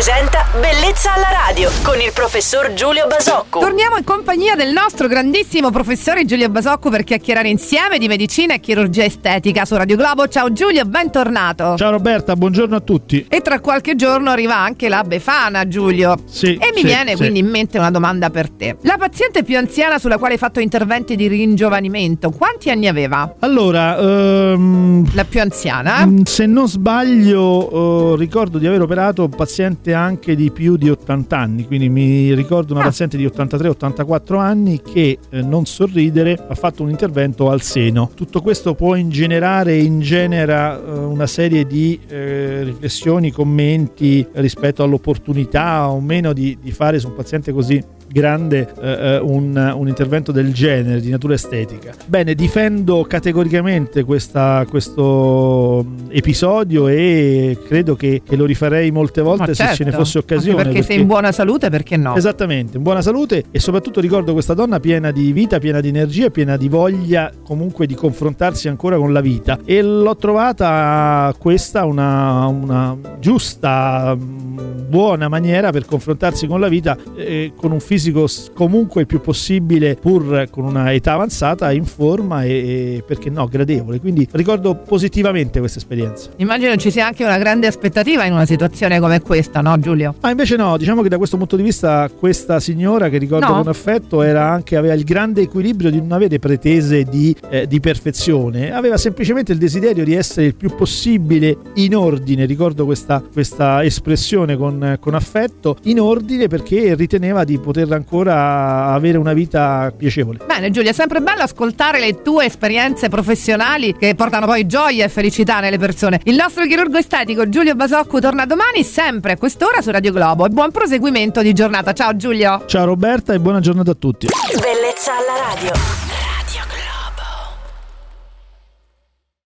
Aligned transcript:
presenta 0.00 0.46
Bellezza 0.58 1.12
alla 1.12 1.28
radio 1.46 1.68
con 1.82 2.00
il 2.00 2.10
professor 2.14 2.72
Giulio 2.72 3.06
Basocco. 3.06 3.60
Torniamo 3.60 3.98
in 3.98 4.04
compagnia 4.04 4.54
del 4.54 4.72
nostro 4.72 5.06
grandissimo 5.08 5.70
professore 5.70 6.24
Giulio 6.24 6.48
Basocco 6.48 6.88
per 6.88 7.04
chiacchierare 7.04 7.50
insieme 7.50 7.98
di 7.98 8.08
medicina 8.08 8.54
e 8.54 8.60
chirurgia 8.60 9.04
estetica 9.04 9.66
su 9.66 9.76
Radio 9.76 9.96
Globo. 9.96 10.26
Ciao 10.26 10.54
Giulio, 10.54 10.86
bentornato. 10.86 11.76
Ciao 11.76 11.90
Roberta, 11.90 12.34
buongiorno 12.34 12.76
a 12.76 12.80
tutti. 12.80 13.26
E 13.28 13.42
tra 13.42 13.60
qualche 13.60 13.94
giorno 13.94 14.30
arriva 14.30 14.56
anche 14.56 14.88
la 14.88 15.02
Befana, 15.04 15.68
Giulio. 15.68 16.16
Sì. 16.24 16.54
E 16.54 16.70
mi 16.72 16.80
sì, 16.80 16.86
viene 16.86 17.10
sì. 17.10 17.16
quindi 17.18 17.40
in 17.40 17.48
mente 17.50 17.76
una 17.76 17.90
domanda 17.90 18.30
per 18.30 18.48
te. 18.48 18.78
La 18.84 18.96
paziente 18.96 19.42
più 19.42 19.58
anziana 19.58 19.98
sulla 19.98 20.16
quale 20.16 20.32
hai 20.32 20.38
fatto 20.38 20.60
interventi 20.60 21.14
di 21.14 21.26
ringiovanimento, 21.28 22.30
quanti 22.30 22.70
anni 22.70 22.88
aveva? 22.88 23.34
Allora, 23.40 23.98
ehm, 23.98 25.10
La 25.12 25.26
più 25.26 25.42
anziana? 25.42 26.06
mh, 26.06 26.22
se 26.24 26.46
non 26.46 26.66
sbaglio, 26.66 28.14
eh, 28.14 28.16
ricordo 28.16 28.56
di 28.56 28.66
aver 28.66 28.80
operato 28.80 29.24
un 29.24 29.30
paziente 29.30 29.88
anche 29.92 30.34
di 30.36 30.50
più 30.50 30.76
di 30.76 30.88
80 30.90 31.36
anni, 31.38 31.66
quindi 31.66 31.88
mi 31.88 32.34
ricordo 32.34 32.72
una 32.72 32.82
Ah. 32.82 32.86
paziente 32.86 33.16
di 33.16 33.24
83-84 33.26 34.38
anni 34.38 34.80
che, 34.82 35.18
eh, 35.30 35.42
non 35.42 35.64
sorridere, 35.66 36.38
ha 36.48 36.54
fatto 36.54 36.82
un 36.82 36.90
intervento 36.90 37.50
al 37.50 37.60
seno. 37.62 38.10
Tutto 38.14 38.40
questo 38.40 38.74
può 38.74 38.94
ingenerare 38.94 39.72
e 39.72 39.82
ingenera 39.82 40.78
eh, 40.78 40.90
una 40.90 41.26
serie 41.26 41.66
di 41.66 41.98
eh, 42.08 42.62
riflessioni, 42.64 43.30
commenti 43.30 44.26
rispetto 44.32 44.82
all'opportunità 44.82 45.88
o 45.90 46.00
meno 46.00 46.32
di, 46.32 46.58
di 46.60 46.72
fare 46.72 46.98
su 46.98 47.08
un 47.08 47.14
paziente 47.14 47.52
così 47.52 47.82
grande 48.12 48.68
eh, 48.80 48.90
eh, 48.90 49.18
un, 49.18 49.72
un 49.76 49.86
intervento 49.88 50.32
del 50.32 50.52
genere 50.52 51.00
di 51.00 51.10
natura 51.10 51.34
estetica. 51.34 51.92
Bene, 52.06 52.34
difendo 52.34 53.04
categoricamente 53.08 54.02
questa- 54.04 54.66
questo 54.68 55.84
mh, 55.86 56.08
episodio 56.10 56.88
e 56.88 57.56
credo 57.66 57.94
che, 57.94 58.22
che 58.26 58.36
lo 58.36 58.44
rifarei 58.46 58.90
molte 58.90 59.20
volte 59.22 59.46
Ma 59.48 59.54
se 59.54 59.64
ce 59.64 59.68
ne 59.70 59.74
certo, 59.90 59.96
fosse 59.98 60.18
occasione. 60.18 60.58
anche 60.58 60.72
perché, 60.72 60.86
sei 60.86 61.00
in 61.00 61.06
buona 61.06 61.30
salute, 61.30 61.70
perché 61.70 61.96
no? 61.96 62.16
Esattamente, 62.16 62.76
in 62.78 62.82
buona 62.82 63.00
salute 63.02 63.44
e 63.50 63.60
soprattutto 63.60 64.00
ricordo 64.00 64.32
questa 64.32 64.54
donna 64.54 64.80
piena 64.80 65.10
di 65.12 65.32
vita, 65.32 65.58
piena 65.58 65.80
di 65.80 65.88
energia, 65.88 66.30
piena 66.30 66.56
di 66.56 66.68
voglia 66.68 67.30
comunque 67.44 67.86
di 67.86 67.94
confrontarsi 67.94 68.68
ancora 68.68 68.96
con 68.96 69.12
la 69.12 69.20
vita 69.20 69.58
e 69.64 69.82
l'ho 69.82 70.16
trovata 70.16 71.32
questa 71.38 71.84
una, 71.84 72.46
una 72.46 72.96
giusta, 73.20 74.16
mh, 74.16 74.88
buona 74.88 75.28
maniera 75.28 75.70
per 75.70 75.84
confrontarsi 75.84 76.48
con 76.48 76.58
la 76.58 76.66
vita 76.68 76.96
eh, 77.16 77.52
con 77.54 77.70
un 77.70 77.78
fisico 77.78 77.98
s- 78.26 78.50
comunque 78.54 79.02
il 79.02 79.06
più 79.06 79.20
possibile 79.20 79.94
pur 79.96 80.46
con 80.50 80.64
una 80.64 80.92
età 80.92 81.12
avanzata 81.12 81.70
in 81.72 81.84
forma 81.84 82.44
e, 82.44 82.50
e 82.96 83.04
perché 83.06 83.30
no 83.30 83.46
gradevole, 83.46 84.00
quindi 84.00 84.26
ricordo 84.32 84.74
positivamente 84.74 85.58
questa 85.58 85.78
esperienza. 85.78 86.30
Immagino 86.36 86.74
ci 86.76 86.90
sia 86.90 87.06
anche 87.06 87.24
una 87.24 87.38
grande 87.38 87.66
aspettativa 87.66 88.24
in 88.24 88.32
una 88.32 88.46
situazione 88.46 88.98
come 89.00 89.20
questa, 89.20 89.60
no 89.60 89.78
Giulio? 89.78 90.14
Ma 90.20 90.30
invece 90.30 90.56
no, 90.56 90.76
diciamo 90.76 91.02
che 91.02 91.08
da 91.08 91.16
questo 91.18 91.36
punto 91.36 91.56
di 91.56 91.62
vista 91.62 92.08
questa 92.16 92.60
signora 92.60 93.08
che 93.08 93.18
ricordo 93.18 93.46
No. 93.46 93.56
con 93.56 93.68
affetto 93.68 94.22
era 94.22 94.48
anche, 94.50 94.76
aveva 94.76 94.94
il 94.94 95.02
grande 95.04 95.40
equilibrio 95.42 95.90
di 95.90 95.98
non 95.98 96.12
avere 96.12 96.38
pretese 96.38 97.04
di, 97.04 97.34
eh, 97.48 97.66
di 97.66 97.80
perfezione, 97.80 98.72
aveva 98.72 98.96
semplicemente 98.96 99.52
il 99.52 99.58
desiderio 99.58 100.04
di 100.04 100.14
essere 100.14 100.46
il 100.46 100.54
più 100.54 100.74
possibile 100.74 101.56
in 101.74 101.96
ordine, 101.96 102.44
ricordo 102.44 102.84
questa, 102.84 103.22
questa 103.32 103.82
espressione 103.84 104.56
con, 104.56 104.96
con 105.00 105.14
affetto, 105.14 105.76
in 105.84 106.00
ordine 106.00 106.48
perché 106.48 106.94
riteneva 106.94 107.44
di 107.44 107.58
poter 107.58 107.88
ancora 107.94 108.92
avere 108.92 109.18
una 109.18 109.32
vita 109.32 109.92
piacevole. 109.96 110.38
Bene 110.46 110.70
Giulia, 110.70 110.90
è 110.90 110.94
sempre 110.94 111.20
bello 111.20 111.42
ascoltare 111.42 112.00
le 112.00 112.22
tue 112.22 112.46
esperienze 112.46 113.08
professionali 113.08 113.96
che 113.96 114.14
portano 114.14 114.46
poi 114.46 114.66
gioia 114.66 115.04
e 115.04 115.08
felicità 115.08 115.60
nelle 115.60 115.78
persone. 115.78 116.20
Il 116.24 116.34
nostro 116.34 116.64
chirurgo 116.64 116.98
estetico 116.98 117.48
Giulio 117.48 117.74
Basocco 117.74 118.20
torna 118.20 118.46
domani 118.46 118.82
sempre 118.82 119.32
a 119.32 119.36
quest'ora 119.36 119.80
su 119.80 119.90
Radio 119.90 120.12
Globo 120.12 120.46
e 120.46 120.48
buon 120.48 120.70
proseguimento 120.70 121.42
di 121.42 121.52
giornata. 121.52 121.92
Ciao 121.92 122.16
Giulio! 122.16 122.64
Ciao 122.66 122.84
Roberta 122.84 123.32
e 123.32 123.40
buona 123.40 123.60
giornata 123.60 123.92
a 123.92 123.94
tutti. 123.94 124.28
Bellezza 124.52 125.12
alla 125.12 125.54
radio. 125.54 126.09